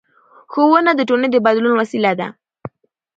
ښوونه 0.51 0.91
د 0.95 1.01
ټولنې 1.09 1.29
د 1.31 1.37
بدلون 1.45 1.73
وسیله 1.81 2.11
ده 2.19 2.27